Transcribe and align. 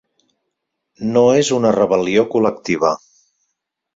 No 1.17 1.21
és 1.41 1.51
una 1.59 1.73
rebel·lió 1.77 2.25
col·lectiva 2.37 2.93